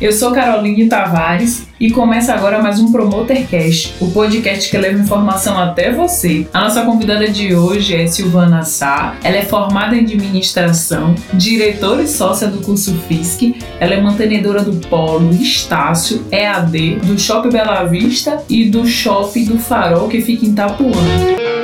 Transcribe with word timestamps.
Eu 0.00 0.12
sou 0.12 0.32
Caroline 0.32 0.88
Tavares 0.88 1.66
e 1.78 1.90
começa 1.90 2.32
agora 2.32 2.62
mais 2.62 2.80
um 2.80 2.90
Promotercast, 2.90 3.94
o 4.00 4.10
podcast 4.10 4.70
que 4.70 4.78
leva 4.78 4.98
informação 4.98 5.58
até 5.58 5.92
você. 5.92 6.48
A 6.54 6.62
nossa 6.62 6.82
convidada 6.86 7.28
de 7.28 7.54
hoje 7.54 7.94
é 7.94 8.06
Silvana 8.06 8.62
Sá. 8.62 9.14
Ela 9.22 9.36
é 9.36 9.42
formada 9.42 9.94
em 9.94 10.00
administração, 10.00 11.14
diretora 11.34 12.02
e 12.02 12.08
sócia 12.08 12.48
do 12.48 12.62
curso 12.62 12.94
FISC. 13.08 13.56
Ela 13.78 13.92
é 13.92 14.00
mantenedora 14.00 14.62
do 14.62 14.72
Polo 14.88 15.34
Estácio 15.34 16.24
EAD, 16.32 16.96
do 17.00 17.18
Shopping 17.18 17.50
Bela 17.50 17.84
Vista 17.84 18.42
e 18.48 18.70
do 18.70 18.86
Shopping 18.86 19.44
do 19.44 19.58
Farol, 19.58 20.08
que 20.08 20.22
fica 20.22 20.46
em 20.46 20.48
Itapuã. 20.48 21.59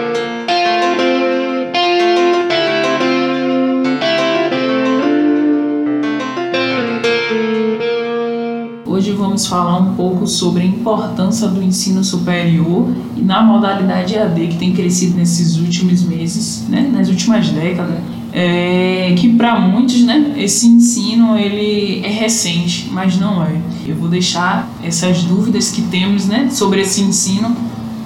Falar 9.47 9.79
um 9.79 9.95
pouco 9.95 10.27
sobre 10.27 10.63
a 10.63 10.67
importância 10.67 11.49
do 11.49 11.63
ensino 11.63 12.03
superior 12.03 12.89
e 13.17 13.21
na 13.21 13.43
modalidade 13.43 14.15
EAD 14.15 14.49
que 14.49 14.57
tem 14.57 14.73
crescido 14.73 15.17
nesses 15.17 15.59
últimos 15.59 16.03
meses, 16.03 16.67
né, 16.69 16.91
nas 16.93 17.09
últimas 17.09 17.49
décadas. 17.49 17.99
É, 18.33 19.15
que 19.17 19.33
para 19.35 19.59
muitos, 19.59 20.03
né, 20.03 20.35
esse 20.37 20.67
ensino 20.67 21.39
ele 21.39 22.05
é 22.05 22.11
recente, 22.11 22.89
mas 22.93 23.19
não 23.19 23.43
é. 23.43 23.57
Eu 23.87 23.97
vou 23.97 24.09
deixar 24.09 24.69
essas 24.83 25.23
dúvidas 25.23 25.71
que 25.71 25.81
temos, 25.83 26.27
né, 26.27 26.49
sobre 26.51 26.83
esse 26.83 27.01
ensino 27.01 27.57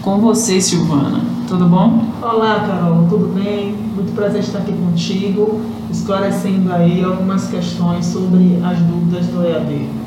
com 0.02 0.18
você, 0.18 0.60
Silvana. 0.60 1.20
Tudo 1.48 1.66
bom? 1.66 2.04
Olá, 2.22 2.60
Carol, 2.60 3.06
tudo 3.08 3.34
bem? 3.34 3.74
Muito 3.94 4.12
prazer 4.14 4.40
estar 4.40 4.58
aqui 4.60 4.72
contigo, 4.72 5.60
esclarecendo 5.90 6.72
aí 6.72 7.02
algumas 7.02 7.48
questões 7.48 8.06
sobre 8.06 8.58
as 8.62 8.78
dúvidas 8.78 9.26
do 9.26 9.44
EAD. 9.44 9.99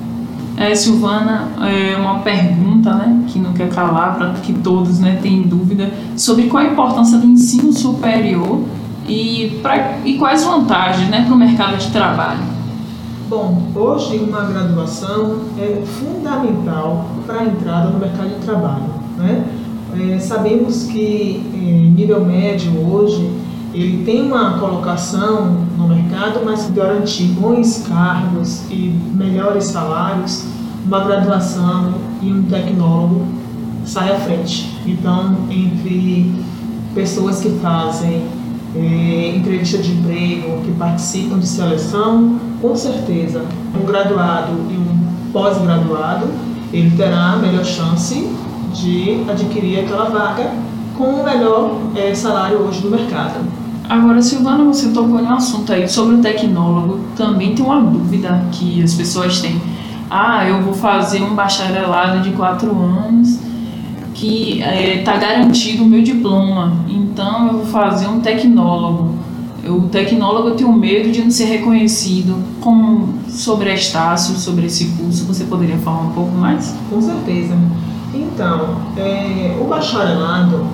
É, 0.56 0.76
Silvana, 0.76 1.50
é 1.62 1.98
uma 1.98 2.20
pergunta 2.20 2.94
né, 2.94 3.26
que 3.28 3.40
não 3.40 3.54
quer 3.54 3.70
calar, 3.70 4.16
para 4.16 4.34
que 4.34 4.54
todos 4.54 5.00
né, 5.00 5.20
tenham 5.22 5.44
dúvida 5.44 5.92
sobre 6.16 6.44
qual 6.44 6.64
a 6.64 6.68
importância 6.68 7.18
do 7.18 7.26
ensino 7.26 7.74
superior 7.74 8.62
e, 9.08 9.60
pra, 9.62 9.98
e 10.06 10.18
quais 10.18 10.44
vantagens 10.44 11.10
né, 11.10 11.24
para 11.26 11.34
o 11.34 11.38
mercado 11.38 11.78
de 11.78 11.90
trabalho. 11.92 12.42
Bom, 13.28 13.64
hoje 13.74 14.18
uma 14.18 14.42
graduação 14.42 15.40
é 15.58 15.82
fundamental 15.86 17.08
para 17.26 17.40
a 17.40 17.46
entrada 17.46 17.90
no 17.90 18.00
mercado 18.00 18.30
de 18.30 18.46
trabalho. 18.46 18.84
Né? 19.18 19.44
É, 20.00 20.20
sabemos 20.20 20.84
que 20.84 21.44
é, 21.54 21.58
nível 21.58 22.24
médio 22.24 22.72
hoje 22.88 23.28
ele 23.74 24.04
tem 24.06 24.22
uma 24.22 24.60
colocação 24.60 25.66
no 25.78 25.88
mercado, 25.88 26.42
mas 26.46 26.70
garantir 26.70 27.26
bons 27.30 27.86
cargos 27.88 28.62
e 28.70 28.96
melhores 29.16 29.66
salários, 29.66 30.46
uma 30.86 31.04
graduação 31.04 31.96
e 32.22 32.32
um 32.32 32.44
tecnólogo 32.44 33.26
sai 33.86 34.12
à 34.12 34.20
frente. 34.20 34.70
Então, 34.86 35.38
entre 35.50 36.32
pessoas 36.94 37.42
que 37.42 37.50
fazem 37.62 38.24
é, 38.76 39.36
entrevista 39.36 39.80
de 39.80 39.92
emprego, 39.92 40.62
que 40.64 40.72
participam 40.74 41.40
de 41.40 41.48
seleção, 41.48 42.40
com 42.62 42.76
certeza, 42.76 43.44
um 43.76 43.86
graduado 43.86 44.52
e 44.70 44.78
um 44.78 45.32
pós-graduado, 45.32 46.28
ele 46.72 46.96
terá 46.96 47.34
a 47.34 47.36
melhor 47.38 47.66
chance 47.66 48.30
de 48.74 49.24
adquirir 49.30 49.80
aquela 49.80 50.10
vaga 50.10 50.52
com 50.96 51.06
o 51.06 51.24
melhor 51.24 51.80
é, 51.96 52.14
salário 52.14 52.60
hoje 52.60 52.84
no 52.84 52.92
mercado. 52.92 53.63
Agora, 53.90 54.22
Silvana, 54.22 54.64
você 54.64 54.90
tocou 54.90 55.20
em 55.20 55.24
um 55.24 55.34
assunto 55.34 55.72
aí 55.74 55.88
sobre 55.88 56.16
o 56.16 56.22
tecnólogo. 56.22 57.00
Também 57.16 57.54
tem 57.54 57.66
uma 57.66 57.82
dúvida 57.82 58.46
que 58.52 58.82
as 58.82 58.94
pessoas 58.94 59.42
têm. 59.42 59.62
Ah, 60.10 60.48
eu 60.48 60.62
vou 60.62 60.74
fazer 60.74 61.22
um 61.22 61.36
bacharelado 61.36 62.22
de 62.22 62.32
quatro 62.32 62.70
anos 62.72 63.40
que 64.14 64.60
está 64.60 64.72
é, 64.72 64.98
tá 65.04 65.18
garantido 65.18 65.84
o 65.84 65.86
meu 65.86 66.02
diploma. 66.02 66.74
Então, 66.88 67.48
eu 67.48 67.54
vou 67.58 67.66
fazer 67.66 68.08
um 68.08 68.20
tecnólogo. 68.22 69.16
O 69.66 69.82
tecnólogo 69.90 70.50
eu 70.50 70.56
tenho 70.56 70.74
medo 70.74 71.12
de 71.12 71.22
não 71.22 71.32
ser 71.32 71.46
reconhecido. 71.46 72.36
Como 72.62 73.14
sobre 73.30 73.74
Estácio, 73.74 74.36
sobre 74.36 74.66
esse 74.68 74.86
curso, 74.98 75.26
você 75.26 75.44
poderia 75.46 75.78
falar 75.78 76.02
um 76.02 76.12
pouco 76.12 76.36
mais? 76.36 76.76
Com 76.90 77.02
certeza. 77.02 77.58
Então, 78.14 78.78
é, 78.96 79.58
o 79.60 79.66
bacharelado 79.66 80.66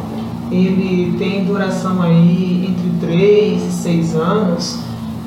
ele 0.52 1.16
tem 1.18 1.46
duração 1.46 2.02
aí 2.02 2.68
entre 2.70 3.08
3 3.08 3.64
e 3.64 3.72
6 3.72 4.16
anos 4.16 4.80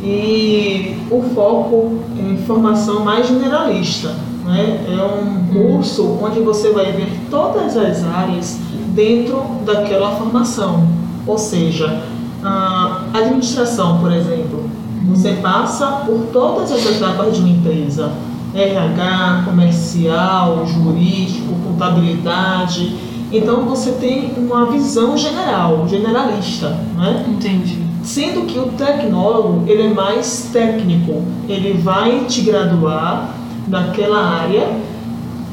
e 0.02 0.96
o 1.10 1.22
foco 1.34 1.98
é 2.18 2.36
formação 2.44 3.04
mais 3.04 3.28
generalista. 3.28 4.14
Né? 4.44 4.84
É 4.88 5.04
um 5.04 5.46
curso 5.52 6.18
onde 6.20 6.40
você 6.40 6.72
vai 6.72 6.90
ver 6.92 7.08
todas 7.30 7.76
as 7.76 8.04
áreas 8.04 8.58
dentro 8.88 9.42
daquela 9.64 10.16
formação. 10.16 10.88
Ou 11.26 11.38
seja, 11.38 12.02
a 12.42 13.04
administração, 13.14 13.98
por 13.98 14.12
exemplo, 14.12 14.68
você 15.06 15.34
passa 15.34 15.86
por 16.04 16.26
todas 16.32 16.72
as 16.72 16.84
etapas 16.84 17.36
de 17.36 17.40
uma 17.40 17.50
empresa. 17.50 18.12
RH, 18.54 19.44
comercial, 19.46 20.66
jurídico, 20.66 21.54
contabilidade, 21.66 22.94
então 23.32 23.62
você 23.62 23.92
tem 23.92 24.32
uma 24.36 24.66
visão 24.66 25.16
general, 25.16 25.88
generalista, 25.88 26.68
né? 26.96 27.24
Entendi. 27.28 27.78
Sendo 28.02 28.46
que 28.46 28.58
o 28.58 28.66
tecnólogo 28.66 29.64
ele 29.66 29.82
é 29.82 29.88
mais 29.88 30.50
técnico, 30.52 31.22
ele 31.48 31.74
vai 31.74 32.24
te 32.24 32.42
graduar 32.42 33.34
naquela 33.68 34.18
área 34.18 34.68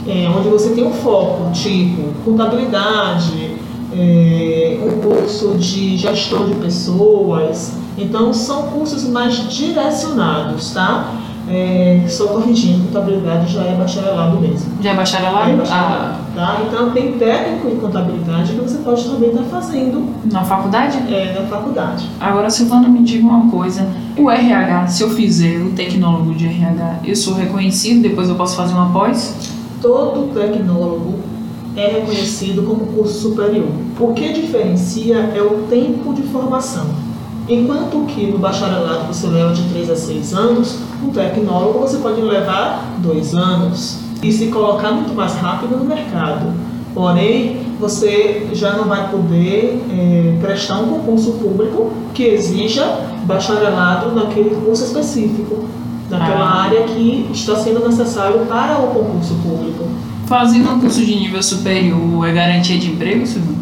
é, 0.07 0.29
onde 0.29 0.49
você 0.49 0.69
tem 0.71 0.83
um 0.83 0.93
foco, 0.93 1.51
tipo 1.51 2.13
contabilidade, 2.25 3.55
é, 3.93 4.79
um 4.83 4.99
curso 5.01 5.55
de 5.57 5.97
gestor 5.97 6.47
de 6.47 6.55
pessoas. 6.55 7.73
Então 7.97 8.33
são 8.33 8.63
cursos 8.63 9.07
mais 9.07 9.47
direcionados, 9.49 10.71
tá? 10.73 11.13
É, 11.47 12.03
só 12.07 12.27
corrigindo, 12.27 12.85
contabilidade 12.85 13.53
já 13.53 13.63
é 13.63 13.73
bacharelado 13.73 14.39
mesmo. 14.39 14.71
Já 14.81 14.91
é 14.91 14.95
bacharelado? 14.95 15.49
É 15.49 15.55
bacharelado 15.55 16.15
ah. 16.25 16.28
Tá? 16.39 16.61
Então 16.65 16.91
tem 16.91 17.11
técnico 17.13 17.67
em 17.67 17.75
contabilidade 17.75 18.53
que 18.53 18.61
você 18.61 18.77
pode 18.77 19.03
também 19.03 19.29
estar 19.29 19.43
fazendo. 19.43 20.07
Na 20.31 20.43
faculdade? 20.45 20.97
É, 21.13 21.37
na 21.37 21.47
faculdade. 21.47 22.09
Agora, 22.17 22.49
Silvana, 22.49 22.87
me 22.87 23.03
diga 23.03 23.27
uma 23.27 23.51
coisa. 23.51 23.85
O 24.17 24.31
RH, 24.31 24.87
se 24.87 25.03
eu 25.03 25.09
fizer 25.09 25.59
o 25.59 25.71
tecnólogo 25.71 26.33
de 26.33 26.45
RH, 26.45 27.01
eu 27.03 27.15
sou 27.15 27.33
reconhecido, 27.33 28.01
depois 28.01 28.29
eu 28.29 28.35
posso 28.35 28.55
fazer 28.55 28.73
uma 28.73 28.89
pós? 28.91 29.35
Todo 29.81 30.33
tecnólogo 30.33 31.19
é 31.75 31.87
reconhecido 31.87 32.63
como 32.63 32.87
curso 32.87 33.29
superior. 33.29 33.67
O 33.99 34.13
que 34.13 34.31
diferencia 34.31 35.17
é 35.35 35.41
o 35.41 35.67
tempo 35.69 36.13
de 36.13 36.23
formação. 36.23 36.87
Enquanto 37.49 38.05
que 38.05 38.27
no 38.27 38.37
bacharelado 38.37 39.07
você 39.07 39.27
leva 39.27 39.53
de 39.53 39.63
3 39.69 39.89
a 39.89 39.95
6 39.95 40.33
anos, 40.33 40.79
no 41.01 41.11
tecnólogo 41.11 41.79
você 41.79 41.97
pode 41.97 42.21
levar 42.21 42.95
2 42.99 43.33
anos 43.33 44.08
e 44.21 44.31
se 44.31 44.47
colocar 44.47 44.91
muito 44.91 45.13
mais 45.13 45.35
rápido 45.35 45.77
no 45.77 45.85
mercado. 45.85 46.53
Porém, 46.93 47.61
você 47.79 48.47
já 48.51 48.73
não 48.73 48.85
vai 48.85 49.09
poder 49.09 49.81
é, 49.91 50.37
prestar 50.41 50.79
um 50.79 50.87
concurso 50.87 51.33
público 51.33 51.91
que 52.13 52.23
exija 52.23 52.83
bacharelado 53.25 54.13
naquele 54.13 54.49
curso 54.49 54.83
específico, 54.83 55.65
naquela 56.09 56.45
ah. 56.45 56.63
área 56.63 56.83
que 56.83 57.29
está 57.31 57.55
sendo 57.55 57.87
necessário 57.87 58.39
para 58.47 58.79
o 58.79 58.87
concurso 58.87 59.35
público. 59.35 59.85
Fazendo 60.25 60.71
um 60.71 60.79
curso 60.79 61.03
de 61.03 61.15
nível 61.15 61.41
superior 61.41 62.27
é 62.27 62.33
garantia 62.33 62.77
de 62.77 62.91
emprego, 62.91 63.25
Silvio? 63.25 63.55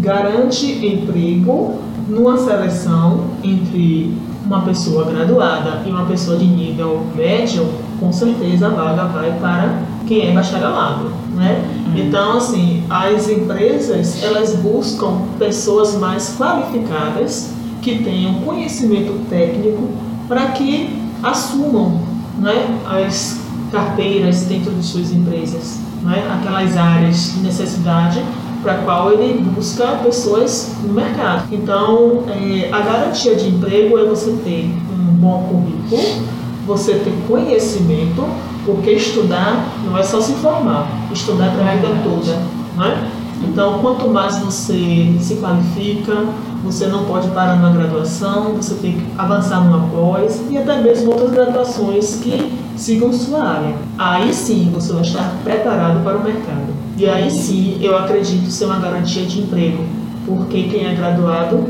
Garante 0.00 0.66
emprego 0.86 1.78
numa 2.08 2.36
seleção 2.36 3.24
entre 3.42 4.12
uma 4.44 4.60
pessoa 4.62 5.04
graduada 5.04 5.82
e 5.86 5.90
uma 5.90 6.04
pessoa 6.04 6.36
de 6.36 6.44
nível 6.44 7.06
médio, 7.16 7.66
com 8.02 8.12
certeza 8.12 8.66
a 8.66 8.70
vaga 8.70 9.04
vai 9.04 9.32
para 9.38 9.82
quem 10.06 10.28
é 10.28 10.32
bacharelado, 10.32 11.12
né? 11.36 11.64
Uhum. 11.86 11.98
Então, 11.98 12.36
assim, 12.36 12.82
as 12.90 13.28
empresas, 13.28 14.20
elas 14.24 14.56
buscam 14.56 15.22
pessoas 15.38 15.94
mais 15.94 16.36
qualificadas, 16.36 17.52
que 17.80 18.02
tenham 18.02 18.34
conhecimento 18.40 19.28
técnico, 19.30 19.88
para 20.26 20.48
que 20.48 21.00
assumam 21.22 22.00
né, 22.38 22.78
as 22.86 23.40
carteiras 23.70 24.42
dentro 24.44 24.72
de 24.72 24.84
suas 24.84 25.12
empresas, 25.12 25.78
né? 26.02 26.24
aquelas 26.32 26.76
áreas 26.76 27.32
de 27.34 27.40
necessidade 27.40 28.22
para 28.62 28.74
qual 28.78 29.12
ele 29.12 29.42
busca 29.42 29.86
pessoas 30.04 30.72
no 30.84 30.92
mercado. 30.92 31.52
Então, 31.52 32.24
é, 32.28 32.68
a 32.72 32.80
garantia 32.80 33.34
de 33.34 33.48
emprego 33.48 33.98
é 33.98 34.04
você 34.04 34.32
ter 34.44 34.70
um 34.92 35.14
bom 35.14 35.48
currículo, 35.48 36.41
você 36.66 36.94
ter 36.94 37.12
conhecimento, 37.26 38.24
porque 38.64 38.92
estudar 38.92 39.68
não 39.84 39.98
é 39.98 40.02
só 40.02 40.20
se 40.20 40.32
formar, 40.34 40.88
estudar 41.12 41.50
para 41.52 41.70
a 41.70 41.74
vida 41.74 41.88
toda. 42.04 42.32
Né? 42.76 43.10
Então, 43.44 43.80
quanto 43.80 44.08
mais 44.08 44.38
você 44.38 45.16
se 45.20 45.36
qualifica, 45.36 46.26
você 46.64 46.86
não 46.86 47.04
pode 47.04 47.28
parar 47.28 47.56
na 47.56 47.70
graduação, 47.70 48.54
você 48.54 48.74
tem 48.76 48.92
que 48.92 49.04
avançar 49.18 49.64
numa 49.64 49.88
pós 49.88 50.40
e 50.48 50.56
até 50.56 50.80
mesmo 50.80 51.10
outras 51.10 51.30
graduações 51.32 52.20
que 52.22 52.52
sigam 52.76 53.12
sua 53.12 53.42
área. 53.42 53.74
Aí 53.98 54.32
sim 54.32 54.70
você 54.72 54.92
vai 54.92 55.02
estar 55.02 55.34
preparado 55.42 56.04
para 56.04 56.18
o 56.18 56.22
mercado. 56.22 56.72
E 56.96 57.06
aí 57.06 57.30
sim 57.30 57.78
eu 57.80 57.98
acredito 57.98 58.48
ser 58.48 58.66
uma 58.66 58.78
garantia 58.78 59.24
de 59.24 59.40
emprego, 59.40 59.84
porque 60.24 60.62
quem 60.64 60.86
é 60.86 60.94
graduado 60.94 61.64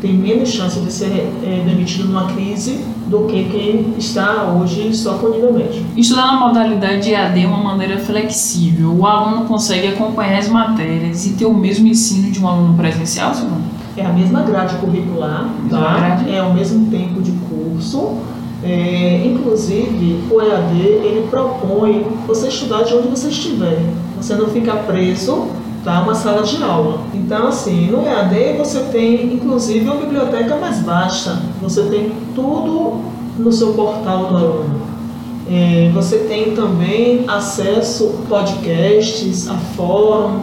tem 0.00 0.14
menos 0.14 0.48
chance 0.48 0.80
de 0.80 0.90
ser 0.90 1.10
é, 1.44 1.62
demitido 1.66 2.06
numa 2.06 2.32
crise 2.32 2.84
do 3.08 3.26
que 3.26 3.44
quem 3.44 3.94
está 3.96 4.44
hoje 4.44 4.94
só 4.94 5.14
com 5.14 5.30
nível 5.30 5.52
médio. 5.52 5.84
Estudar 5.96 6.26
na 6.26 6.40
modalidade 6.40 7.10
EAD 7.10 7.42
é 7.42 7.46
uma 7.46 7.62
maneira 7.62 7.98
flexível. 7.98 8.94
O 8.94 9.06
aluno 9.06 9.46
consegue 9.46 9.88
acompanhar 9.88 10.38
as 10.38 10.48
matérias 10.48 11.26
e 11.26 11.32
ter 11.32 11.46
o 11.46 11.54
mesmo 11.54 11.86
ensino 11.86 12.30
de 12.30 12.38
um 12.38 12.46
aluno 12.46 12.74
presencial, 12.74 13.34
Simone? 13.34 13.64
É 13.96 14.04
a 14.04 14.12
mesma 14.12 14.42
grade 14.42 14.76
curricular, 14.76 15.48
tá? 15.68 15.96
Grade. 15.96 16.34
é 16.34 16.42
o 16.42 16.52
mesmo 16.54 16.90
tempo 16.90 17.20
de 17.20 17.32
curso. 17.32 18.18
É, 18.62 19.22
inclusive, 19.24 20.24
o 20.30 20.40
EAD 20.40 20.78
ele 20.78 21.26
propõe 21.30 22.04
você 22.26 22.48
estudar 22.48 22.82
de 22.82 22.94
onde 22.94 23.08
você 23.08 23.28
estiver. 23.28 23.80
Você 24.16 24.34
não 24.34 24.48
fica 24.48 24.74
preso 24.74 25.48
tá? 25.88 26.02
uma 26.02 26.14
sala 26.14 26.42
de 26.42 26.62
aula. 26.62 27.00
Então, 27.14 27.48
assim, 27.48 27.90
no 27.90 28.06
EAD 28.06 28.58
você 28.58 28.80
tem, 28.92 29.34
inclusive, 29.34 29.86
uma 29.86 29.96
biblioteca 29.96 30.56
mais 30.56 30.82
vasta. 30.82 31.40
Você 31.62 31.82
tem 31.84 32.12
tudo 32.34 33.00
no 33.38 33.50
seu 33.50 33.72
portal 33.72 34.26
do 34.26 34.36
aluno. 34.36 34.88
É, 35.50 35.90
você 35.94 36.18
tem 36.18 36.54
também 36.54 37.24
acesso 37.26 38.16
a 38.22 38.28
podcasts, 38.28 39.48
a 39.48 39.54
fórum, 39.54 40.40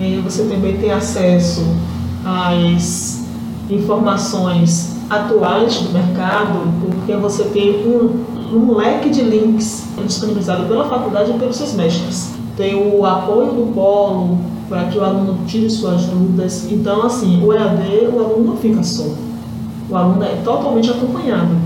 é, 0.00 0.20
você 0.24 0.42
também 0.42 0.76
tem 0.76 0.90
acesso 0.90 1.64
às 2.24 3.24
informações 3.70 4.96
atuais 5.08 5.78
do 5.78 5.92
mercado, 5.92 6.68
porque 6.80 7.14
você 7.14 7.44
tem 7.44 7.86
um, 7.86 8.24
um 8.52 8.76
leque 8.76 9.08
de 9.08 9.22
links 9.22 9.86
disponibilizado 10.04 10.66
pela 10.66 10.88
faculdade 10.88 11.30
e 11.30 11.38
pelos 11.38 11.54
seus 11.54 11.74
mestres. 11.74 12.34
Tem 12.56 12.74
o 12.74 13.06
apoio 13.06 13.52
do 13.52 13.72
polo, 13.72 14.38
para 14.68 14.84
que 14.84 14.98
o 14.98 15.04
aluno 15.04 15.38
tire 15.46 15.68
suas 15.68 16.04
dúvidas. 16.04 16.66
Então, 16.70 17.04
assim, 17.04 17.44
o 17.44 17.52
EAD, 17.52 18.08
o 18.12 18.18
aluno 18.18 18.44
não 18.52 18.56
fica 18.56 18.82
só. 18.82 19.06
O 19.88 19.96
aluno 19.96 20.22
é 20.24 20.36
totalmente 20.44 20.90
acompanhado. 20.90 21.56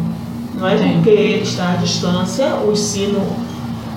Não 0.58 0.68
é 0.68 0.76
Sim. 0.76 0.94
porque 0.94 1.10
ele 1.10 1.42
está 1.42 1.72
à 1.72 1.76
distância, 1.76 2.56
o 2.66 2.72
ensino 2.72 3.20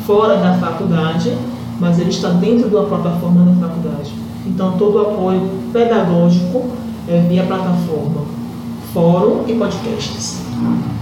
fora 0.06 0.38
da 0.38 0.54
faculdade, 0.54 1.36
mas 1.80 2.00
ele 2.00 2.10
está 2.10 2.30
dentro 2.30 2.70
da 2.70 2.84
plataforma 2.84 3.44
da 3.44 3.68
faculdade. 3.68 4.14
Então, 4.46 4.74
todo 4.78 4.98
o 4.98 5.02
apoio 5.02 5.50
pedagógico 5.74 6.66
é 7.08 7.20
via 7.22 7.44
plataforma, 7.44 8.26
fórum 8.94 9.44
e 9.48 9.54
podcasts. 9.54 10.41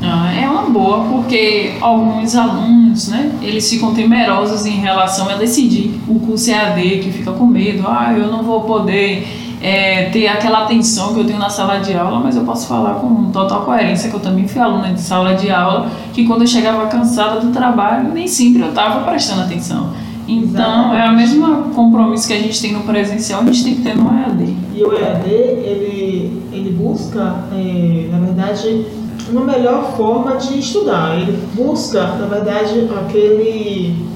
Ah, 0.01 0.33
é 0.33 0.50
uma 0.50 0.69
boa 0.69 1.06
porque 1.06 1.73
alguns 1.81 2.35
alunos, 2.35 3.09
né, 3.09 3.31
eles 3.41 3.69
ficam 3.69 3.94
temerosos 3.94 4.65
em 4.65 4.79
relação 4.79 5.29
a 5.29 5.35
decidir 5.35 6.00
o 6.07 6.19
curso 6.19 6.50
EAD, 6.50 7.00
que 7.00 7.11
fica 7.11 7.31
com 7.31 7.45
medo, 7.45 7.83
ah, 7.88 8.13
eu 8.17 8.31
não 8.31 8.44
vou 8.44 8.61
poder 8.61 9.27
é, 9.61 10.06
ter 10.06 10.27
aquela 10.27 10.63
atenção 10.63 11.13
que 11.13 11.19
eu 11.19 11.25
tenho 11.25 11.39
na 11.39 11.50
sala 11.50 11.79
de 11.79 11.94
aula, 11.94 12.19
mas 12.19 12.35
eu 12.35 12.44
posso 12.44 12.67
falar 12.67 12.95
com 12.95 13.31
total 13.31 13.65
coerência 13.65 14.09
que 14.09 14.15
eu 14.15 14.19
também 14.19 14.47
fui 14.47 14.61
aluna 14.61 14.94
de 14.94 15.01
sala 15.01 15.35
de 15.35 15.51
aula, 15.51 15.89
que 16.13 16.25
quando 16.25 16.41
eu 16.41 16.47
chegava 16.47 16.88
cansada 16.88 17.41
do 17.41 17.51
trabalho, 17.51 18.13
nem 18.13 18.27
sempre 18.27 18.61
eu 18.61 18.69
estava 18.69 19.03
prestando 19.09 19.41
atenção. 19.41 19.91
Então, 20.27 20.94
Exatamente. 20.94 21.01
é 21.01 21.09
o 21.09 21.15
mesmo 21.15 21.73
compromisso 21.73 22.27
que 22.27 22.33
a 22.33 22.39
gente 22.39 22.61
tem 22.61 22.71
no 22.71 22.81
presencial, 22.81 23.41
a 23.41 23.45
gente 23.45 23.63
tem 23.63 23.75
que 23.75 23.81
ter 23.81 23.97
no 23.97 24.09
EAD. 24.13 24.56
E 24.75 24.83
o 24.83 24.94
EAD, 24.94 25.27
ele, 25.27 26.44
ele 26.53 26.71
busca, 26.79 27.44
é, 27.51 28.07
na 28.11 28.19
verdade, 28.19 28.85
uma 29.31 29.46
melhor 29.46 29.96
forma 29.96 30.38
de 30.38 30.60
estudar. 30.60 31.18
Ele 31.18 31.38
busca, 31.54 32.02
na 32.04 32.26
verdade, 32.26 32.90
aquele. 33.00 34.08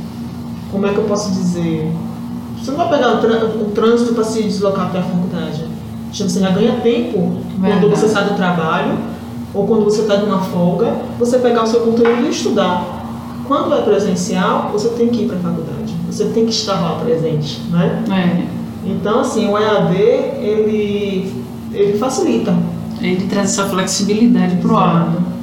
Como 0.71 0.85
é 0.87 0.89
que 0.89 0.97
eu 0.97 1.03
posso 1.03 1.31
dizer? 1.31 1.91
Você 2.57 2.71
não 2.71 2.77
vai 2.77 2.89
pegar 2.89 3.15
o, 3.15 3.71
trânsito 3.71 4.13
para 4.13 4.23
se 4.23 4.43
deslocar 4.43 4.87
até 4.87 4.99
a 4.99 5.03
faculdade. 5.03 5.67
Você 6.11 6.39
já 6.39 6.49
ganha 6.51 6.79
tempo 6.81 7.37
verdade. 7.57 7.81
quando 7.81 7.95
você 7.95 8.07
sai 8.07 8.25
do 8.25 8.35
trabalho 8.35 8.97
ou 9.53 9.67
quando 9.67 9.83
você 9.83 10.01
está 10.01 10.17
numa 10.17 10.39
folga, 10.39 10.95
você 11.19 11.39
pegar 11.39 11.63
o 11.63 11.67
seu 11.67 11.81
conteúdo 11.81 12.25
e 12.25 12.29
estudar. 12.29 13.03
Quando 13.47 13.75
é 13.75 13.81
presencial, 13.81 14.69
você 14.71 14.89
tem 14.89 15.09
que 15.09 15.23
ir 15.23 15.27
para 15.27 15.37
a 15.37 15.39
faculdade. 15.41 15.93
Você 16.09 16.25
tem 16.25 16.45
que 16.45 16.51
estar 16.51 16.79
lá 16.79 16.99
presente, 17.03 17.61
né? 17.69 18.03
É. 18.09 18.63
Então, 18.89 19.19
assim, 19.19 19.47
o 19.49 19.57
EAD, 19.57 19.95
ele, 19.95 21.43
ele 21.73 21.97
facilita 21.97 22.53
ele 23.07 23.27
traz 23.27 23.51
essa 23.51 23.67
flexibilidade 23.67 24.55
para 24.57 24.71
o 24.71 24.77
aluno. 24.77 25.33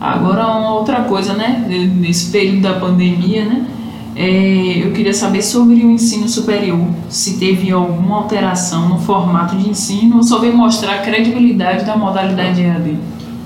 Agora, 0.00 0.46
uma 0.46 0.74
outra 0.74 1.02
coisa, 1.02 1.32
né? 1.32 1.64
Nesse 1.96 2.30
período 2.30 2.62
da 2.62 2.74
pandemia, 2.74 3.44
né? 3.44 3.66
É, 4.14 4.82
eu 4.82 4.92
queria 4.92 5.12
saber 5.12 5.42
sobre 5.42 5.74
o 5.84 5.90
ensino 5.90 6.26
superior, 6.26 6.88
se 7.06 7.38
teve 7.38 7.70
alguma 7.70 8.16
alteração 8.16 8.88
no 8.88 8.98
formato 8.98 9.54
de 9.54 9.68
ensino 9.68 10.16
ou 10.16 10.22
só 10.22 10.38
veio 10.38 10.56
mostrar 10.56 10.94
a 10.94 10.98
credibilidade 10.98 11.84
da 11.84 11.96
modalidade 11.98 12.62
EAD. 12.62 12.96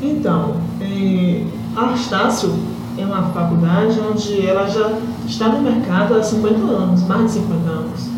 Então, 0.00 0.54
é, 0.80 1.42
a 1.76 1.92
Estácio 1.92 2.54
é 2.96 3.04
uma 3.04 3.22
faculdade 3.30 3.98
onde 4.00 4.46
ela 4.46 4.68
já 4.68 4.92
está 5.26 5.48
no 5.48 5.60
mercado 5.60 6.14
há 6.14 6.22
50 6.22 6.56
anos, 6.56 7.02
mais 7.02 7.24
de 7.24 7.30
50 7.32 7.68
anos. 7.68 8.08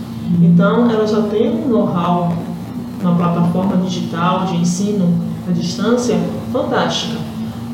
Então, 0.43 0.91
ela 0.91 1.07
já 1.07 1.23
tem 1.23 1.51
um 1.51 1.69
know-how, 1.69 2.37
uma 3.01 3.15
plataforma 3.15 3.79
digital 3.79 4.45
de 4.45 4.57
ensino 4.57 5.32
à 5.49 5.53
distância 5.53 6.19
fantástica. 6.53 7.17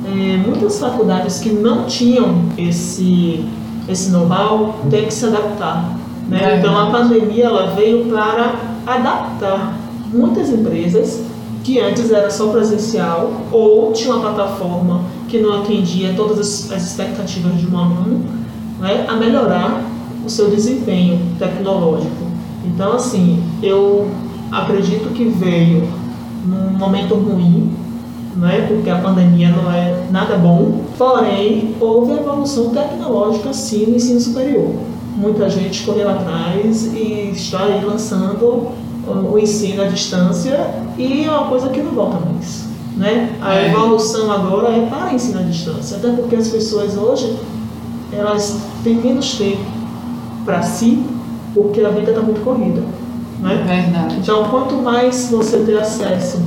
É, 0.04 0.36
muitas 0.36 0.78
faculdades 0.78 1.38
que 1.38 1.50
não 1.50 1.84
tinham 1.84 2.44
esse, 2.56 3.44
esse 3.88 4.10
know-how 4.10 4.74
têm 4.90 5.06
que 5.06 5.14
se 5.14 5.26
adaptar. 5.26 5.96
Né? 6.28 6.54
É. 6.54 6.58
Então 6.58 6.78
a 6.78 6.90
pandemia 6.90 7.44
ela 7.44 7.74
veio 7.74 8.06
para 8.06 8.54
adaptar 8.86 9.76
muitas 10.12 10.50
empresas 10.50 11.22
que 11.62 11.78
antes 11.78 12.10
era 12.10 12.30
só 12.30 12.48
presencial 12.48 13.32
ou 13.52 13.92
tinha 13.92 14.14
uma 14.14 14.20
plataforma 14.20 15.02
que 15.28 15.38
não 15.38 15.60
atendia 15.60 16.14
todas 16.16 16.38
as, 16.38 16.72
as 16.72 16.86
expectativas 16.90 17.58
de 17.58 17.66
um 17.66 17.78
aluno 17.78 18.24
né, 18.80 19.04
a 19.06 19.14
melhorar 19.16 19.84
o 20.24 20.30
seu 20.30 20.50
desempenho 20.50 21.20
tecnológico. 21.38 22.28
Então, 22.64 22.92
assim, 22.92 23.42
eu 23.62 24.10
acredito 24.50 25.12
que 25.12 25.24
veio 25.24 25.88
num 26.44 26.78
momento 26.78 27.14
ruim, 27.14 27.72
né, 28.36 28.66
porque 28.68 28.88
a 28.88 28.98
pandemia 28.98 29.50
não 29.50 29.70
é 29.72 30.06
nada 30.10 30.36
bom, 30.36 30.82
porém 30.96 31.74
houve 31.80 32.12
evolução 32.12 32.70
tecnológica 32.70 33.52
sim 33.52 33.86
no 33.86 33.96
ensino 33.96 34.20
superior. 34.20 34.74
Muita 35.16 35.50
gente 35.50 35.84
correu 35.84 36.08
atrás 36.08 36.86
e 36.94 37.32
está 37.34 37.64
aí 37.64 37.84
lançando 37.84 38.68
o 39.06 39.38
ensino 39.38 39.82
à 39.82 39.86
distância 39.86 40.70
e 40.96 41.24
é 41.24 41.30
uma 41.30 41.48
coisa 41.48 41.68
que 41.70 41.80
não 41.80 41.92
volta 41.92 42.18
mais. 42.24 42.68
Né? 42.96 43.36
A 43.40 43.54
é. 43.54 43.70
evolução 43.70 44.30
agora 44.30 44.70
é 44.70 44.86
para 44.86 45.14
ensino 45.14 45.40
à 45.40 45.42
distância, 45.42 45.96
até 45.96 46.10
porque 46.10 46.36
as 46.36 46.48
pessoas 46.48 46.96
hoje 46.96 47.36
elas 48.12 48.58
têm 48.82 48.94
menos 48.94 49.34
tempo 49.36 49.60
para 50.44 50.62
si, 50.62 51.02
porque 51.54 51.80
a 51.80 51.90
vida 51.90 52.10
está 52.10 52.22
muito 52.22 52.42
corrida. 52.42 52.82
Né? 53.40 53.64
Verdade. 53.66 54.16
Então, 54.16 54.44
quanto 54.44 54.74
mais 54.76 55.30
você 55.30 55.58
ter 55.58 55.78
acesso 55.78 56.40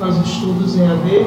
aos 0.00 0.16
estudos 0.26 0.76
EAD, 0.78 1.26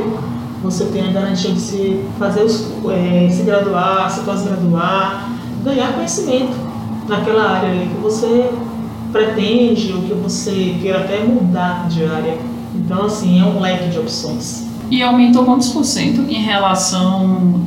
você 0.62 0.86
tem 0.86 1.10
a 1.10 1.12
garantia 1.12 1.52
de 1.52 1.60
se 1.60 2.06
fazer 2.18 2.44
os, 2.44 2.68
é, 2.90 3.30
se 3.32 3.44
graduar, 3.44 4.10
se 4.12 4.22
pós-graduar, 4.22 5.30
ganhar 5.64 5.94
conhecimento 5.94 6.56
naquela 7.08 7.50
área 7.50 7.72
que 7.72 8.02
você 8.02 8.52
pretende 9.12 9.94
ou 9.94 10.02
que 10.04 10.14
você 10.14 10.78
queira 10.82 11.00
até 11.00 11.24
mudar 11.24 11.88
de 11.88 12.06
área. 12.06 12.38
Então, 12.76 13.06
assim, 13.06 13.42
é 13.42 13.46
um 13.46 13.60
leque 13.60 13.90
de 13.90 13.98
opções. 13.98 14.68
E 14.92 15.02
aumentou 15.02 15.46
quantos 15.46 15.70
por 15.70 15.84
cento 15.84 16.22
em 16.22 16.44
relação 16.44 17.62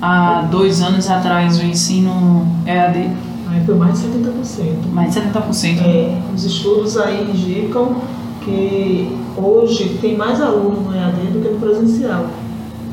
a 0.00 0.42
dois 0.50 0.82
anos 0.82 1.08
atrás 1.08 1.58
o 1.60 1.64
ensino 1.64 2.46
EAD? 2.66 3.10
Aí 3.52 3.62
foi 3.66 3.74
mais 3.74 4.00
de 4.00 4.08
70%. 4.08 4.92
Mais 4.92 5.14
de 5.14 5.20
70%? 5.20 5.82
É, 5.84 6.18
os 6.34 6.44
estudos 6.44 6.96
aí 6.96 7.30
indicam 7.30 7.96
que 8.42 9.14
hoje 9.36 9.98
tem 10.00 10.16
mais 10.16 10.40
aluno 10.40 10.80
no 10.80 10.96
EAD 10.96 11.26
do 11.32 11.40
que 11.42 11.48
no 11.52 11.60
presencial. 11.60 12.26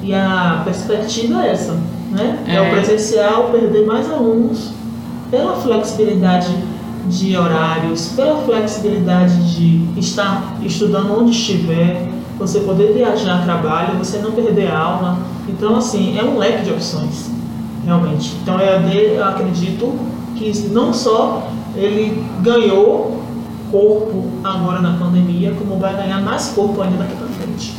E 0.04 0.13
a 0.13 0.62
perspectiva 0.66 1.46
é 1.46 1.51
essa, 1.51 1.80
né? 2.12 2.44
É, 2.46 2.56
é 2.56 2.62
o 2.62 2.72
presencial 2.72 3.50
perder 3.51 3.86
mais 3.86 4.12
alunos 4.12 4.72
pela 5.32 5.56
flexibilidade 5.56 6.54
de 7.08 7.38
horários, 7.38 8.10
pela 8.16 8.42
flexibilidade 8.42 9.56
de 9.56 10.00
estar 10.00 10.58
estudando 10.62 11.20
onde 11.20 11.32
estiver, 11.32 12.10
você 12.38 12.60
poder 12.60 12.94
viajar 12.94 13.39
a 13.39 13.42
trabalho, 13.44 13.98
você 13.98 14.18
não 14.18 14.32
perder 14.32 14.72
aula. 14.72 15.20
Então, 15.48 15.78
assim, 15.78 16.18
é 16.18 16.24
um 16.24 16.38
leque 16.38 16.66
de 16.66 16.72
opções, 16.72 17.32
realmente. 17.86 18.36
Então, 18.42 18.60
EAD, 18.60 18.96
eu 19.16 19.24
acredito 19.24 20.18
que 20.39 20.69
não 20.69 20.93
só 20.93 21.51
ele 21.75 22.24
ganhou 22.41 23.22
corpo 23.69 24.24
agora 24.43 24.81
na 24.81 24.93
pandemia, 24.93 25.53
como 25.60 25.77
vai 25.77 25.96
ganhar 25.96 26.22
mais 26.22 26.48
corpo 26.50 26.81
ainda 26.81 26.98
daqui 26.98 27.13
para 27.15 27.27
frente. 27.27 27.74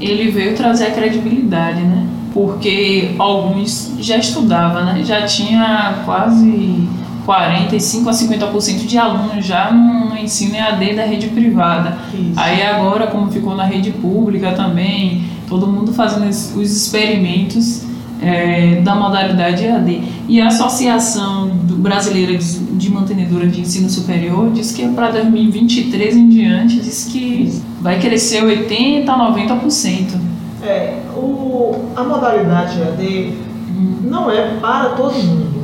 Ele 0.00 0.30
veio 0.30 0.56
trazer 0.56 0.86
a 0.86 0.90
credibilidade, 0.92 1.82
né? 1.82 2.06
Porque 2.32 3.14
alguns 3.18 3.94
já 3.98 4.16
estudavam, 4.16 4.84
né? 4.84 5.02
Já 5.04 5.22
tinha 5.22 6.02
quase 6.04 6.88
45 7.24 8.08
a 8.08 8.12
50% 8.12 8.86
de 8.86 8.98
alunos 8.98 9.44
já 9.44 9.70
no, 9.72 10.10
no, 10.10 10.18
ensino 10.18 10.56
EAD 10.56 10.94
da 10.94 11.04
rede 11.04 11.28
privada. 11.28 11.98
Isso. 12.12 12.32
Aí 12.36 12.62
agora, 12.62 13.06
como 13.08 13.30
ficou 13.30 13.54
na 13.54 13.64
rede 13.64 13.90
pública 13.90 14.52
também, 14.52 15.24
todo 15.48 15.66
mundo 15.66 15.92
fazendo 15.92 16.28
os 16.28 16.76
experimentos 16.76 17.84
é, 18.20 18.80
da 18.82 18.94
modalidade 18.94 19.64
EAD. 19.64 20.02
E 20.28 20.40
a 20.40 20.48
Associação 20.48 21.43
Brasileira 21.84 22.36
de, 22.38 22.58
de 22.58 22.90
Mantenedoras 22.90 23.52
de 23.52 23.60
Ensino 23.60 23.90
Superior 23.90 24.50
diz 24.52 24.72
que 24.72 24.88
para 24.88 25.10
2023 25.10 26.16
em 26.16 26.28
diante, 26.30 26.80
diz 26.80 27.04
que 27.04 27.62
vai 27.78 28.00
crescer 28.00 28.42
80% 28.42 29.06
a 29.06 29.32
90%. 29.32 30.18
É, 30.62 30.98
o, 31.14 31.90
a 31.94 32.02
modalidade 32.02 32.80
EAD 32.80 33.34
hum. 33.68 33.96
não 34.04 34.30
é 34.30 34.56
para 34.60 34.90
todo 34.90 35.12
mundo 35.12 35.54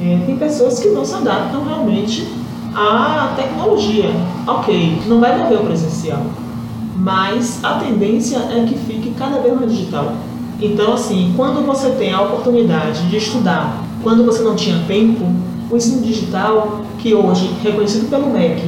é, 0.00 0.22
tem 0.24 0.36
pessoas 0.38 0.78
que 0.78 0.88
não 0.88 1.04
se 1.04 1.14
adaptam 1.14 1.64
realmente 1.64 2.26
à 2.74 3.34
tecnologia. 3.36 4.10
Ok, 4.46 5.02
não 5.06 5.20
vai 5.20 5.36
morrer 5.36 5.56
o 5.56 5.64
presencial, 5.64 6.22
mas 6.96 7.62
a 7.62 7.74
tendência 7.74 8.38
é 8.38 8.64
que 8.66 8.78
fique 8.78 9.12
cada 9.18 9.40
vez 9.40 9.54
mais 9.54 9.70
digital. 9.70 10.14
Então, 10.60 10.94
assim, 10.94 11.34
quando 11.36 11.66
você 11.66 11.90
tem 11.90 12.12
a 12.12 12.22
oportunidade 12.22 13.08
de 13.08 13.16
estudar, 13.16 13.84
quando 14.02 14.24
você 14.24 14.42
não 14.42 14.54
tinha 14.54 14.82
tempo, 14.86 15.24
o 15.70 15.76
ensino 15.76 16.02
digital, 16.02 16.82
que 16.98 17.14
hoje, 17.14 17.54
reconhecido 17.62 18.08
pelo 18.08 18.30
MEC, 18.30 18.62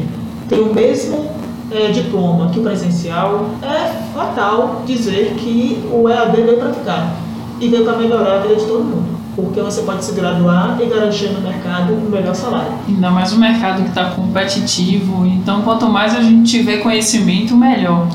tem 0.49 0.61
o 0.61 0.75
mesmo 0.75 1.31
é, 1.71 1.89
diploma 1.91 2.51
que 2.51 2.59
o 2.59 2.63
presencial, 2.63 3.47
é 3.63 4.13
fatal 4.15 4.83
dizer 4.87 5.35
que 5.39 5.83
o 5.91 6.09
EAD 6.09 6.43
veio 6.43 6.59
para 6.59 6.73
ficar 6.73 7.17
e 7.61 7.69
veio 7.69 7.85
para 7.85 7.97
melhorar 7.97 8.39
a 8.39 8.39
vida 8.41 8.57
de 8.57 8.65
todo 8.65 8.85
mundo 8.85 9.21
porque 9.37 9.61
você 9.61 9.83
pode 9.83 10.05
se 10.05 10.13
graduar 10.13 10.79
e 10.81 10.87
garantir 10.87 11.29
no 11.29 11.41
mercado 11.41 11.95
um 11.95 12.11
melhor 12.11 12.35
salário. 12.35 12.73
Ainda 12.87 13.11
mais 13.11 13.33
o 13.33 13.39
mercado 13.39 13.83
que 13.83 13.89
está 13.89 14.11
competitivo, 14.11 15.27
então 15.27 15.63
quanto 15.63 15.89
mais 15.89 16.15
a 16.15 16.21
gente 16.21 16.51
tiver 16.51 16.79
conhecimento, 16.79 17.57
melhor. 17.57 18.09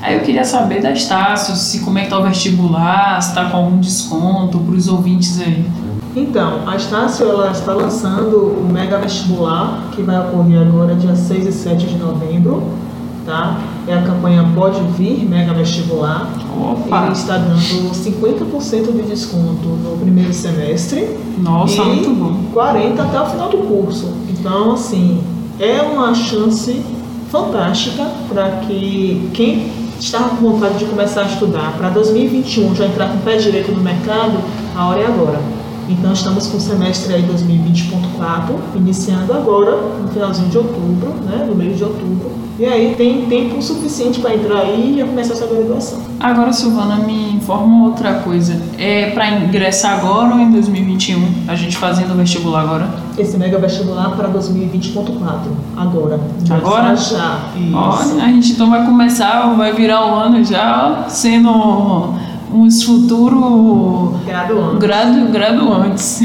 Aí 0.00 0.14
eu 0.14 0.20
queria 0.20 0.44
saber 0.44 0.80
da 0.80 0.92
Estácio, 0.92 1.56
se 1.56 1.80
como 1.80 1.98
é 1.98 2.02
que 2.02 2.06
está 2.06 2.18
o 2.18 2.22
vestibular, 2.22 3.20
se 3.20 3.30
está 3.30 3.46
com 3.46 3.56
algum 3.56 3.80
desconto 3.80 4.58
para 4.58 4.74
os 4.74 4.86
ouvintes 4.86 5.40
aí. 5.40 5.64
Então, 6.16 6.62
a 6.66 6.76
Estácio 6.76 7.28
ela 7.28 7.50
está 7.50 7.72
lançando 7.74 8.36
o 8.36 8.68
Mega 8.72 8.98
Vestibular, 8.98 9.84
que 9.92 10.02
vai 10.02 10.18
ocorrer 10.18 10.60
agora 10.60 10.94
dia 10.94 11.14
6 11.14 11.46
e 11.46 11.52
7 11.52 11.86
de 11.86 11.96
novembro 11.96 12.62
tá? 13.28 13.58
É 13.86 13.94
a 13.94 14.02
campanha 14.02 14.50
Pode 14.54 14.80
Vir 14.96 15.28
Mega 15.28 15.52
Vestibular. 15.52 16.32
Opa. 16.58 17.04
Ele 17.04 17.12
está 17.12 17.36
dando 17.36 17.92
50% 17.92 18.92
de 18.92 19.02
desconto 19.02 19.68
no 19.68 19.98
primeiro 19.98 20.32
semestre. 20.32 21.16
Nossa, 21.38 21.82
e 21.82 21.84
muito 21.84 22.10
bom. 22.10 22.34
40% 22.54 22.98
até 22.98 23.20
o 23.20 23.26
final 23.26 23.48
do 23.50 23.58
curso. 23.58 24.12
Então, 24.30 24.72
assim, 24.72 25.22
é 25.60 25.82
uma 25.82 26.14
chance 26.14 26.82
fantástica 27.30 28.06
para 28.28 28.50
que 28.66 29.30
quem 29.34 29.70
estava 30.00 30.30
com 30.30 30.52
vontade 30.52 30.78
de 30.78 30.86
começar 30.86 31.22
a 31.22 31.26
estudar 31.26 31.74
para 31.76 31.90
2021 31.90 32.74
já 32.74 32.86
entrar 32.86 33.10
com 33.10 33.18
o 33.18 33.20
pé 33.20 33.36
direito 33.36 33.72
no 33.72 33.82
mercado, 33.82 34.38
a 34.74 34.86
hora 34.86 35.00
é 35.00 35.06
agora. 35.06 35.57
Então 35.88 36.12
estamos 36.12 36.46
com 36.46 36.58
o 36.58 36.60
semestre 36.60 37.14
aí 37.14 37.22
2020.4, 37.22 38.54
iniciando 38.76 39.32
agora, 39.32 39.76
no 40.02 40.08
finalzinho 40.08 40.48
de 40.48 40.58
outubro, 40.58 41.14
né, 41.24 41.46
no 41.48 41.54
mês 41.54 41.78
de 41.78 41.84
outubro. 41.84 42.30
E 42.58 42.64
aí 42.66 42.94
tem 42.96 43.26
tempo 43.26 43.62
suficiente 43.62 44.18
para 44.18 44.34
entrar 44.34 44.58
aí 44.58 45.00
e 45.00 45.04
começar 45.04 45.34
essa 45.34 45.46
graduação. 45.46 46.00
Agora, 46.18 46.52
Silvana, 46.52 46.96
me 46.96 47.34
informa 47.34 47.86
outra 47.86 48.14
coisa. 48.14 48.60
É 48.76 49.10
para 49.10 49.30
ingressar 49.30 50.00
agora 50.00 50.34
ou 50.34 50.40
em 50.40 50.50
2021? 50.50 51.44
A 51.46 51.54
gente 51.54 51.76
fazendo 51.76 52.14
o 52.14 52.16
vestibular 52.16 52.62
agora? 52.62 52.88
Esse 53.16 53.38
mega 53.38 53.58
vestibular 53.58 54.10
para 54.16 54.28
2020.4, 54.30 55.04
agora. 55.76 56.20
Agora? 56.50 56.96
Já. 56.96 57.42
Isso. 57.56 57.76
Olha, 57.76 58.24
a 58.24 58.26
gente 58.26 58.52
então 58.52 58.68
vai 58.68 58.84
começar, 58.84 59.54
vai 59.54 59.72
virar 59.72 60.04
o 60.06 60.14
ano 60.16 60.44
já 60.44 61.04
sendo 61.08 62.14
uns 62.52 62.82
futuro 62.82 64.14
graduantes. 64.26 64.78
Gradu, 64.78 65.32
graduantes. 65.32 66.20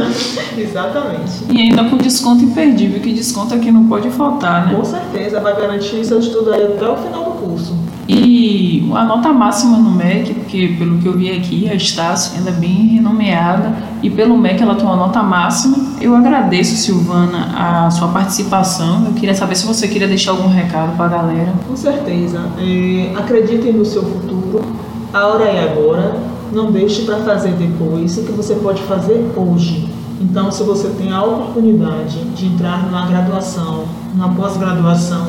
Exatamente. 0.56 1.44
E 1.50 1.62
ainda 1.62 1.84
com 1.84 1.96
desconto 1.96 2.44
imperdível, 2.44 3.00
que 3.00 3.12
desconto 3.12 3.54
aqui 3.54 3.70
não 3.70 3.86
pode 3.86 4.10
faltar, 4.10 4.66
né? 4.66 4.74
Com 4.74 4.84
certeza, 4.84 5.40
vai 5.40 5.54
garantir 5.56 6.04
seu 6.04 6.18
estudo 6.18 6.52
aí 6.52 6.64
até 6.64 6.88
o 6.88 6.96
final 6.96 7.24
do 7.24 7.30
curso. 7.32 7.76
E 8.08 8.90
a 8.94 9.04
nota 9.04 9.30
máxima 9.34 9.76
no 9.76 9.90
MEC, 9.90 10.32
porque 10.32 10.74
pelo 10.78 10.96
que 10.96 11.06
eu 11.06 11.12
vi 11.12 11.30
aqui, 11.30 11.68
a 11.68 11.74
Estácio 11.74 12.38
ela 12.38 12.48
é 12.48 12.52
bem 12.52 12.86
renomeada 12.86 13.76
e 14.02 14.08
pelo 14.08 14.38
MEC 14.38 14.62
ela 14.62 14.74
tem 14.74 14.86
uma 14.86 14.96
nota 14.96 15.22
máxima. 15.22 15.76
Eu 16.00 16.16
agradeço, 16.16 16.74
Silvana, 16.76 17.50
a 17.54 17.90
sua 17.90 18.08
participação. 18.08 19.04
Eu 19.04 19.12
queria 19.12 19.34
saber 19.34 19.56
se 19.56 19.66
você 19.66 19.86
queria 19.86 20.08
deixar 20.08 20.30
algum 20.30 20.48
recado 20.48 20.96
para 20.96 21.04
a 21.04 21.08
galera. 21.08 21.52
Com 21.68 21.76
certeza. 21.76 22.40
É, 22.56 23.12
acreditem 23.14 23.74
no 23.74 23.84
seu 23.84 24.02
futuro 24.02 24.77
a 25.12 25.26
hora 25.26 25.44
é 25.44 25.70
agora, 25.70 26.16
não 26.52 26.70
deixe 26.70 27.02
para 27.02 27.16
fazer 27.18 27.52
depois 27.52 28.16
o 28.18 28.24
que 28.24 28.32
você 28.32 28.54
pode 28.54 28.82
fazer 28.82 29.30
hoje. 29.36 29.88
Então, 30.20 30.50
se 30.50 30.62
você 30.62 30.88
tem 30.88 31.12
a 31.12 31.22
oportunidade 31.22 32.18
de 32.34 32.46
entrar 32.46 32.84
numa 32.84 33.06
graduação, 33.06 33.84
numa 34.14 34.34
pós-graduação 34.34 35.28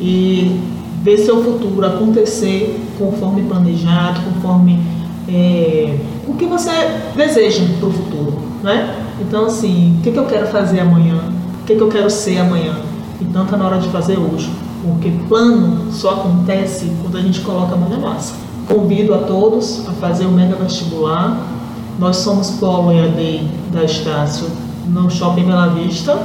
e 0.00 0.60
ver 1.02 1.18
seu 1.18 1.42
futuro 1.42 1.84
acontecer 1.84 2.80
conforme 2.98 3.42
planejado, 3.42 4.20
conforme 4.22 4.80
é, 5.28 5.98
o 6.26 6.34
que 6.34 6.46
você 6.46 6.70
deseja 7.16 7.64
para 7.78 7.88
o 7.88 7.92
futuro, 7.92 8.38
né? 8.62 9.04
Então, 9.20 9.46
assim, 9.46 9.96
o 9.98 10.02
que, 10.02 10.12
que 10.12 10.18
eu 10.18 10.26
quero 10.26 10.46
fazer 10.46 10.80
amanhã? 10.80 11.20
O 11.62 11.64
que, 11.66 11.74
que 11.74 11.80
eu 11.80 11.88
quero 11.88 12.08
ser 12.08 12.38
amanhã? 12.38 12.76
Então, 13.20 13.44
está 13.44 13.56
na 13.56 13.66
hora 13.66 13.78
de 13.78 13.88
fazer 13.88 14.16
hoje, 14.16 14.50
porque 14.82 15.10
plano 15.28 15.92
só 15.92 16.12
acontece 16.12 16.92
quando 17.02 17.18
a 17.18 17.20
gente 17.20 17.40
coloca 17.40 17.74
a 17.74 17.76
mão 17.76 17.88
na 17.88 17.98
massa. 17.98 18.47
Convido 18.68 19.14
a 19.14 19.18
todos 19.18 19.88
a 19.88 19.92
fazer 19.92 20.26
o 20.26 20.30
mega 20.30 20.54
vestibular. 20.56 21.42
Nós 21.98 22.16
somos 22.18 22.50
polo 22.50 22.92
EAD 22.92 23.48
da 23.72 23.82
Estácio 23.82 24.46
no 24.86 25.10
Shopping 25.10 25.44
Bela 25.44 25.68
Vista 25.68 26.18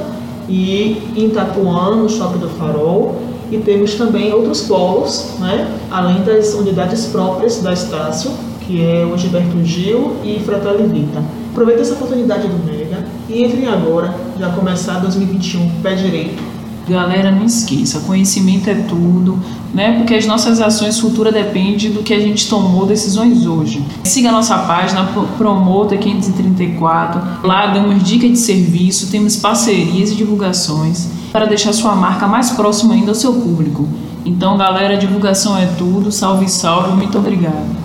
e 0.46 1.02
em 1.16 1.26
Itapuã, 1.26 1.96
no 1.96 2.06
Shopping 2.06 2.38
do 2.38 2.50
Farol. 2.50 3.16
E 3.50 3.56
temos 3.58 3.94
também 3.94 4.30
outros 4.34 4.60
polos, 4.62 5.36
né? 5.38 5.74
além 5.90 6.22
das 6.22 6.52
unidades 6.52 7.06
próprias 7.06 7.62
da 7.62 7.72
Estácio, 7.72 8.30
que 8.60 8.84
é 8.84 9.06
o 9.06 9.16
Gilberto 9.16 9.64
Gil 9.64 10.16
e 10.22 10.38
Fratelli 10.40 10.86
Vita. 10.86 11.22
Aproveite 11.50 11.80
essa 11.80 11.94
oportunidade 11.94 12.46
do 12.46 12.66
Mega 12.66 13.06
e 13.28 13.42
entrem 13.42 13.68
agora, 13.68 14.14
já 14.38 14.50
começar 14.50 14.98
2021, 14.98 15.80
pé 15.82 15.94
direito, 15.94 16.42
Galera, 16.88 17.30
não 17.30 17.46
esqueça, 17.46 18.00
conhecimento 18.00 18.68
é 18.68 18.74
tudo, 18.74 19.38
né? 19.72 19.96
Porque 19.96 20.14
as 20.14 20.26
nossas 20.26 20.60
ações 20.60 21.00
futuras 21.00 21.32
dependem 21.32 21.90
do 21.90 22.02
que 22.02 22.12
a 22.12 22.20
gente 22.20 22.46
tomou 22.48 22.84
decisões 22.84 23.46
hoje. 23.46 23.82
Siga 24.04 24.28
a 24.28 24.32
nossa 24.32 24.58
página 24.58 25.08
Promota 25.38 25.96
534. 25.96 27.46
Lá 27.46 27.68
damos 27.68 28.02
dicas 28.02 28.30
de 28.30 28.38
serviço, 28.38 29.10
temos 29.10 29.36
parcerias 29.36 30.10
e 30.10 30.14
divulgações 30.14 31.08
para 31.32 31.46
deixar 31.46 31.72
sua 31.72 31.94
marca 31.94 32.26
mais 32.26 32.50
próxima 32.50 32.92
ainda 32.92 33.12
ao 33.12 33.14
seu 33.14 33.32
público. 33.32 33.88
Então, 34.24 34.56
galera, 34.56 34.96
divulgação 34.96 35.56
é 35.56 35.66
tudo. 35.78 36.12
Salve, 36.12 36.48
salve, 36.48 36.92
muito 36.92 37.16
obrigado. 37.16 37.84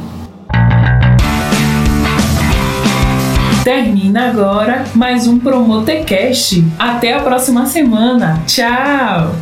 Termina 3.63 4.30
agora 4.30 4.86
mais 4.96 5.28
um 5.28 5.38
Promotecast. 5.38 6.63
Até 6.80 7.13
a 7.13 7.20
próxima 7.20 7.66
semana. 7.66 8.42
Tchau! 8.48 9.36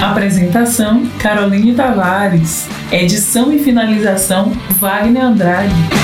Apresentação: 0.00 1.04
Caroline 1.18 1.74
Tavares. 1.74 2.68
Edição 2.90 3.52
e 3.52 3.58
finalização: 3.58 4.52
Wagner 4.78 5.24
Andrade. 5.24 5.99